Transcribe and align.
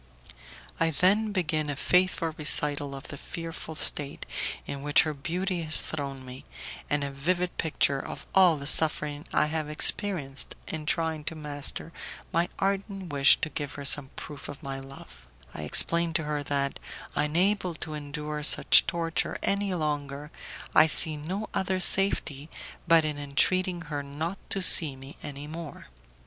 I 0.79 0.89
then 0.89 1.31
begin 1.31 1.69
a 1.69 1.75
faithful 1.75 2.33
recital 2.35 2.95
of 2.95 3.09
the 3.09 3.19
fearful 3.19 3.75
state 3.75 4.25
in 4.65 4.81
which 4.81 5.03
her 5.03 5.13
beauty 5.13 5.61
has 5.61 5.79
thrown 5.79 6.25
me, 6.25 6.43
and 6.89 7.03
a 7.03 7.11
vivid 7.11 7.55
picture 7.59 7.99
of 8.03 8.25
all 8.33 8.57
the 8.57 8.65
suffering 8.65 9.27
I 9.31 9.45
have 9.45 9.69
experienced 9.69 10.55
in 10.67 10.87
trying 10.87 11.23
to 11.25 11.35
master 11.35 11.93
my 12.33 12.49
ardent 12.57 13.13
wish 13.13 13.39
to 13.41 13.49
give 13.49 13.73
her 13.75 13.85
some 13.85 14.09
proof 14.15 14.49
of 14.49 14.63
my 14.63 14.79
love; 14.79 15.27
I 15.53 15.61
explain 15.65 16.13
to 16.13 16.23
her 16.23 16.41
that, 16.45 16.79
unable 17.15 17.75
to 17.75 17.93
endure 17.93 18.41
such 18.41 18.87
torture 18.87 19.37
any 19.43 19.71
longer, 19.75 20.31
I 20.73 20.87
see 20.87 21.15
no 21.15 21.47
other 21.53 21.79
safety 21.79 22.49
but 22.87 23.05
in 23.05 23.19
entreating 23.19 23.81
her 23.83 24.01
not 24.01 24.39
to 24.49 24.63
see 24.63 24.95
me 24.95 25.17
any 25.21 25.45
more. 25.45 25.89